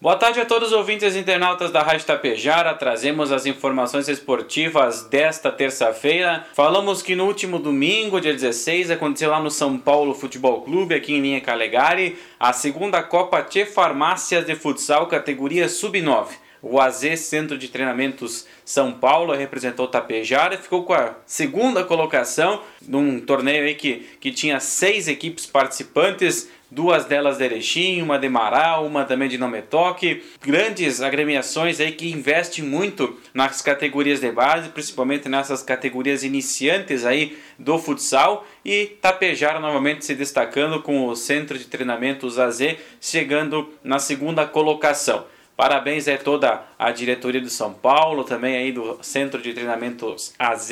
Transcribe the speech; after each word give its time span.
Boa 0.00 0.14
tarde 0.14 0.38
a 0.38 0.44
todos 0.44 0.68
os 0.68 0.74
ouvintes 0.74 1.16
e 1.16 1.18
internautas 1.18 1.72
da 1.72 1.82
Rádio 1.82 2.06
Tapejara. 2.06 2.72
Trazemos 2.72 3.32
as 3.32 3.46
informações 3.46 4.08
esportivas 4.08 5.02
desta 5.02 5.50
terça-feira. 5.50 6.46
Falamos 6.54 7.02
que 7.02 7.16
no 7.16 7.26
último 7.26 7.58
domingo, 7.58 8.20
dia 8.20 8.32
16, 8.32 8.92
aconteceu 8.92 9.28
lá 9.28 9.40
no 9.40 9.50
São 9.50 9.76
Paulo 9.76 10.14
Futebol 10.14 10.62
Clube, 10.62 10.94
aqui 10.94 11.14
em 11.14 11.20
Linha 11.20 11.40
Calegari, 11.40 12.16
a 12.38 12.52
segunda 12.52 13.02
Copa 13.02 13.42
Tchê 13.42 13.66
Farmácias 13.66 14.46
de 14.46 14.54
Futsal, 14.54 15.08
categoria 15.08 15.68
Sub-9. 15.68 16.28
O 16.60 16.80
AZ 16.80 17.18
Centro 17.20 17.56
de 17.56 17.68
Treinamentos 17.68 18.46
São 18.64 18.92
Paulo 18.92 19.32
representou 19.32 19.86
Tapejara 19.86 20.54
e 20.54 20.58
ficou 20.58 20.84
com 20.84 20.92
a 20.92 21.14
segunda 21.26 21.84
colocação 21.84 22.62
num 22.86 23.20
torneio 23.20 23.64
aí 23.64 23.74
que, 23.74 24.06
que 24.20 24.30
tinha 24.32 24.58
seis 24.60 25.08
equipes 25.08 25.46
participantes 25.46 26.48
duas 26.70 27.06
delas 27.06 27.38
de 27.38 27.44
Erechim, 27.44 28.02
uma 28.02 28.18
de 28.18 28.28
Marau, 28.28 28.86
uma 28.86 29.04
também 29.04 29.28
de 29.28 29.38
Nometoque, 29.38 30.22
grandes 30.40 31.00
agremiações 31.00 31.80
aí 31.80 31.92
que 31.92 32.10
investem 32.10 32.62
muito 32.62 33.18
nas 33.32 33.62
categorias 33.62 34.20
de 34.20 34.30
base, 34.30 34.68
principalmente 34.68 35.28
nessas 35.28 35.62
categorias 35.62 36.22
iniciantes 36.22 37.04
aí 37.04 37.38
do 37.58 37.78
futsal 37.78 38.46
e 38.64 38.86
Tapejara 39.00 39.60
novamente 39.60 40.04
se 40.04 40.14
destacando 40.14 40.82
com 40.82 41.06
o 41.06 41.16
centro 41.16 41.58
de 41.58 41.64
treinamentos 41.64 42.38
AZ 42.38 42.60
chegando 43.00 43.72
na 43.82 43.98
segunda 43.98 44.46
colocação. 44.46 45.24
Parabéns 45.58 46.06
a 46.06 46.16
toda 46.16 46.62
a 46.78 46.92
diretoria 46.92 47.40
do 47.40 47.50
São 47.50 47.72
Paulo, 47.74 48.22
também 48.22 48.56
aí 48.56 48.70
do 48.70 48.96
Centro 49.02 49.42
de 49.42 49.52
Treinamentos 49.52 50.32
AZ, 50.38 50.70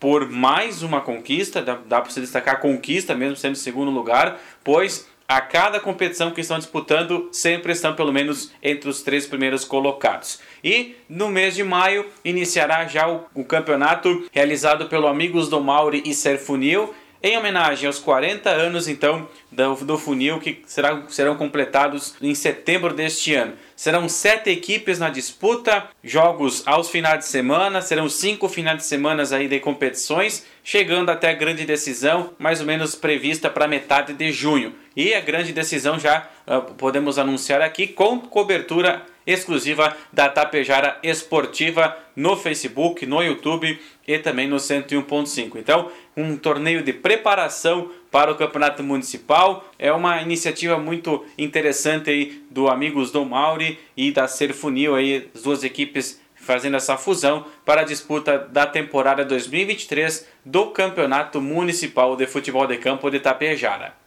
por 0.00 0.26
mais 0.30 0.82
uma 0.82 1.02
conquista, 1.02 1.60
dá, 1.60 1.74
dá 1.74 2.00
para 2.00 2.10
se 2.10 2.22
destacar 2.22 2.54
a 2.54 2.56
conquista, 2.56 3.14
mesmo 3.14 3.36
sendo 3.36 3.56
segundo 3.56 3.90
lugar, 3.90 4.40
pois 4.64 5.06
a 5.28 5.42
cada 5.42 5.78
competição 5.78 6.30
que 6.30 6.40
estão 6.40 6.58
disputando, 6.58 7.28
sempre 7.30 7.72
estão 7.72 7.94
pelo 7.94 8.10
menos 8.10 8.52
entre 8.62 8.88
os 8.88 9.02
três 9.02 9.26
primeiros 9.26 9.66
colocados. 9.66 10.40
E 10.64 10.96
no 11.10 11.28
mês 11.28 11.54
de 11.54 11.62
maio 11.62 12.06
iniciará 12.24 12.86
já 12.86 13.06
o, 13.06 13.26
o 13.34 13.44
campeonato 13.44 14.26
realizado 14.32 14.86
pelo 14.86 15.08
Amigos 15.08 15.50
do 15.50 15.60
Mauri 15.60 16.02
e 16.06 16.14
Serfunil, 16.14 16.94
em 17.22 17.36
homenagem 17.36 17.86
aos 17.86 17.98
40 17.98 18.50
anos 18.50 18.88
então 18.88 19.28
do, 19.50 19.74
do 19.76 19.98
funil 19.98 20.38
que 20.38 20.62
será, 20.66 21.02
serão 21.08 21.36
completados 21.36 22.14
em 22.20 22.34
setembro 22.34 22.94
deste 22.94 23.34
ano. 23.34 23.54
Serão 23.74 24.08
sete 24.08 24.50
equipes 24.50 24.98
na 24.98 25.10
disputa, 25.10 25.88
jogos 26.02 26.62
aos 26.66 26.88
finais 26.88 27.18
de 27.20 27.26
semana, 27.26 27.82
serão 27.82 28.08
cinco 28.08 28.48
finais 28.48 28.78
de 28.78 28.84
semana 28.84 29.22
aí 29.32 29.48
de 29.48 29.60
competições, 29.60 30.46
chegando 30.64 31.10
até 31.10 31.30
a 31.30 31.34
grande 31.34 31.64
decisão, 31.64 32.32
mais 32.38 32.60
ou 32.60 32.66
menos 32.66 32.94
prevista 32.94 33.50
para 33.50 33.68
metade 33.68 34.12
de 34.14 34.32
junho. 34.32 34.74
E 34.96 35.14
a 35.14 35.20
grande 35.20 35.52
decisão 35.52 35.98
já 35.98 36.26
uh, 36.46 36.74
podemos 36.74 37.18
anunciar 37.18 37.60
aqui 37.60 37.86
com 37.86 38.18
cobertura 38.20 39.04
exclusiva 39.26 39.96
da 40.12 40.28
Tapejara 40.28 40.98
Esportiva 41.02 41.96
no 42.14 42.36
Facebook, 42.36 43.04
no 43.04 43.22
YouTube 43.22 43.78
e 44.06 44.18
também 44.18 44.46
no 44.46 44.56
101.5. 44.56 45.56
Então, 45.56 45.90
um 46.16 46.36
torneio 46.36 46.82
de 46.82 46.92
preparação 46.92 47.90
para 48.10 48.30
o 48.30 48.36
Campeonato 48.36 48.82
Municipal. 48.82 49.68
É 49.78 49.92
uma 49.92 50.22
iniciativa 50.22 50.78
muito 50.78 51.24
interessante 51.36 52.08
aí 52.08 52.42
do 52.50 52.68
Amigos 52.68 53.10
do 53.10 53.24
Mauri 53.24 53.78
e 53.96 54.10
da 54.10 54.28
Serfunil 54.28 54.94
aí, 54.94 55.28
as 55.34 55.42
duas 55.42 55.64
equipes 55.64 56.20
fazendo 56.34 56.76
essa 56.76 56.96
fusão 56.96 57.44
para 57.64 57.80
a 57.80 57.84
disputa 57.84 58.38
da 58.38 58.66
temporada 58.66 59.24
2023 59.24 60.26
do 60.44 60.66
Campeonato 60.66 61.40
Municipal 61.40 62.14
de 62.16 62.26
Futebol 62.26 62.66
de 62.66 62.76
Campo 62.76 63.10
de 63.10 63.18
Tapejara. 63.18 64.05